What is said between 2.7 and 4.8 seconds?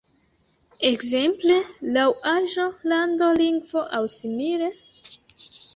lando, lingvo aŭ simile?